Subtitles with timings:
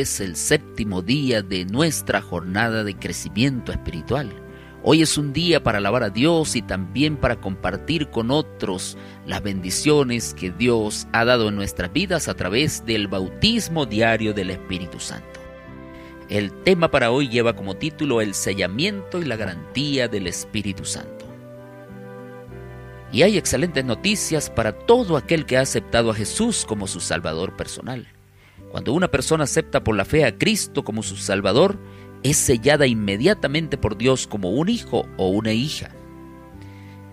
[0.00, 4.32] es el séptimo día de nuestra jornada de crecimiento espiritual.
[4.82, 9.42] Hoy es un día para alabar a Dios y también para compartir con otros las
[9.42, 14.98] bendiciones que Dios ha dado en nuestras vidas a través del bautismo diario del Espíritu
[14.98, 15.40] Santo.
[16.30, 21.26] El tema para hoy lleva como título El sellamiento y la garantía del Espíritu Santo.
[23.12, 27.56] Y hay excelentes noticias para todo aquel que ha aceptado a Jesús como su Salvador
[27.56, 28.06] personal.
[28.70, 31.76] Cuando una persona acepta por la fe a Cristo como su Salvador,
[32.22, 35.90] es sellada inmediatamente por Dios como un hijo o una hija.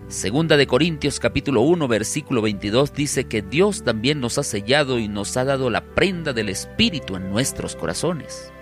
[0.07, 5.07] Segunda de Corintios capítulo 1 versículo 22 dice que Dios también nos ha sellado y
[5.07, 8.53] nos ha dado la prenda del Espíritu en nuestros corazones.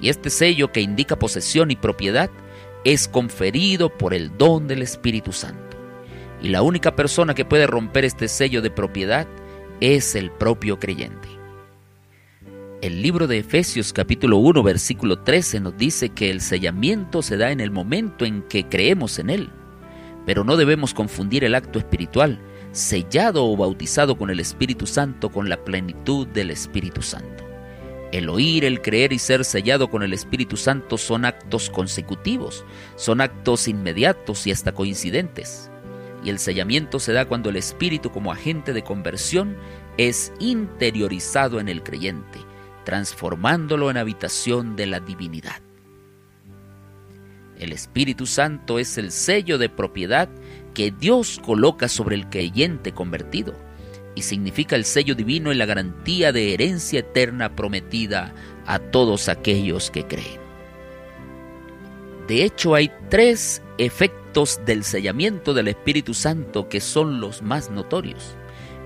[0.00, 2.30] Y este sello que indica posesión y propiedad
[2.84, 5.76] es conferido por el don del Espíritu Santo.
[6.40, 9.26] Y la única persona que puede romper este sello de propiedad
[9.80, 11.41] es el propio creyente.
[12.82, 17.52] El libro de Efesios capítulo 1 versículo 13 nos dice que el sellamiento se da
[17.52, 19.50] en el momento en que creemos en Él.
[20.26, 22.40] Pero no debemos confundir el acto espiritual,
[22.72, 27.44] sellado o bautizado con el Espíritu Santo, con la plenitud del Espíritu Santo.
[28.10, 32.64] El oír, el creer y ser sellado con el Espíritu Santo son actos consecutivos,
[32.96, 35.70] son actos inmediatos y hasta coincidentes.
[36.24, 39.56] Y el sellamiento se da cuando el Espíritu como agente de conversión
[39.98, 42.40] es interiorizado en el creyente
[42.84, 45.62] transformándolo en habitación de la divinidad.
[47.58, 50.28] El Espíritu Santo es el sello de propiedad
[50.74, 53.54] que Dios coloca sobre el creyente convertido
[54.14, 58.34] y significa el sello divino y la garantía de herencia eterna prometida
[58.66, 60.40] a todos aquellos que creen.
[62.26, 68.36] De hecho, hay tres efectos del sellamiento del Espíritu Santo que son los más notorios.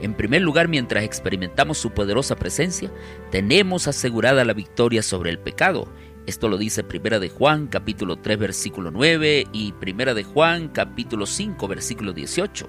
[0.00, 2.92] En primer lugar, mientras experimentamos su poderosa presencia,
[3.30, 5.88] tenemos asegurada la victoria sobre el pecado.
[6.26, 11.24] Esto lo dice Primera de Juan capítulo 3 versículo 9 y Primera de Juan capítulo
[11.24, 12.66] 5 versículo 18.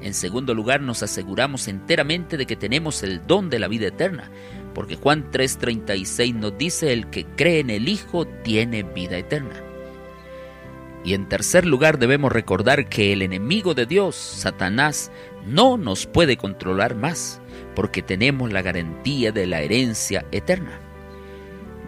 [0.00, 4.30] En segundo lugar, nos aseguramos enteramente de que tenemos el don de la vida eterna,
[4.74, 9.67] porque Juan 3:36 nos dice el que cree en el Hijo tiene vida eterna.
[11.04, 15.10] Y en tercer lugar debemos recordar que el enemigo de Dios, Satanás,
[15.46, 17.40] no nos puede controlar más,
[17.74, 20.80] porque tenemos la garantía de la herencia eterna.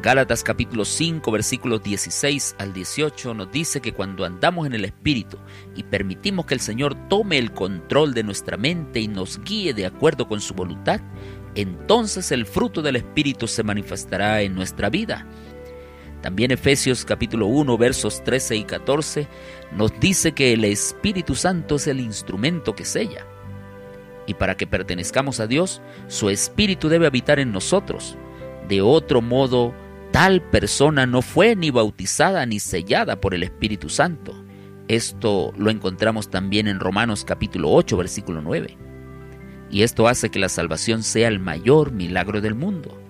[0.03, 5.37] Gálatas capítulo 5 versículos 16 al 18 nos dice que cuando andamos en el Espíritu
[5.77, 9.84] y permitimos que el Señor tome el control de nuestra mente y nos guíe de
[9.84, 11.03] acuerdo con su voluntad,
[11.54, 15.27] entonces el fruto del Espíritu se manifestará en nuestra vida
[16.22, 19.26] también Efesios capítulo 1 versos 13 y 14
[19.72, 23.26] nos dice que el Espíritu Santo es el instrumento que sella.
[24.26, 28.16] Y para que pertenezcamos a Dios, su Espíritu debe habitar en nosotros.
[28.69, 29.75] De otro modo,
[30.12, 34.34] tal persona no fue ni bautizada ni sellada por el Espíritu Santo.
[34.88, 38.76] Esto lo encontramos también en Romanos capítulo 8 versículo 9.
[39.70, 43.00] Y esto hace que la salvación sea el mayor milagro del mundo.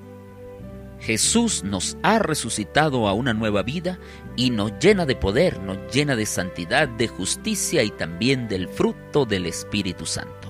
[1.01, 3.99] Jesús nos ha resucitado a una nueva vida
[4.37, 9.25] y nos llena de poder, nos llena de santidad, de justicia y también del fruto
[9.25, 10.49] del Espíritu Santo.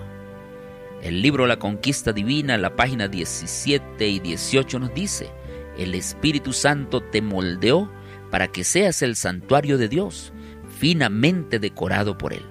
[1.03, 5.31] El libro La Conquista Divina, la página 17 y 18 nos dice,
[5.79, 7.89] el Espíritu Santo te moldeó
[8.31, 10.33] para que seas el santuario de Dios,
[10.79, 12.45] finamente decorado por Él.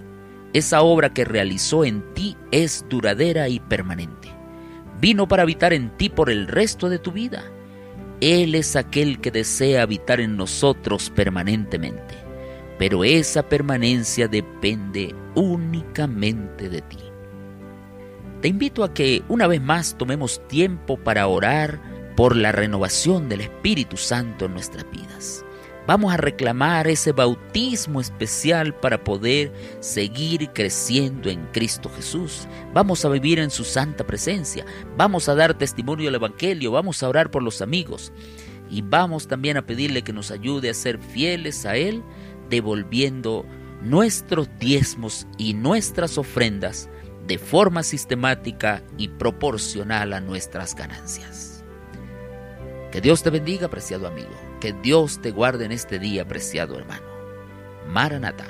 [0.54, 4.30] Esa obra que realizó en ti es duradera y permanente.
[5.02, 7.44] Vino para habitar en ti por el resto de tu vida
[8.22, 12.16] él es aquel que desea habitar en nosotros permanentemente,
[12.78, 16.98] pero esa permanencia depende únicamente de ti.
[18.42, 21.82] Te invito a que una vez más tomemos tiempo para orar
[22.16, 25.46] por la renovación del Espíritu Santo en nuestras vidas.
[25.90, 32.48] Vamos a reclamar ese bautismo especial para poder seguir creciendo en Cristo Jesús.
[32.76, 34.68] Vamos a vivir en su santa presencia.
[34.96, 36.70] Vamos a dar testimonio del Evangelio.
[36.70, 38.14] Vamos a orar por los amigos.
[38.70, 42.04] Y vamos también a pedirle que nos ayude a ser fieles a Él,
[42.52, 43.44] devolviendo
[43.82, 46.88] nuestros diezmos y nuestras ofrendas
[47.26, 51.49] de forma sistemática y proporcional a nuestras ganancias.
[52.92, 54.30] Que Dios te bendiga, preciado amigo.
[54.60, 57.06] Que Dios te guarde en este día, preciado hermano.
[57.88, 58.46] Maranata.